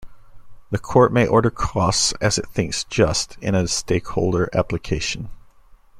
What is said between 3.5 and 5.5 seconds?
a stakeholder application.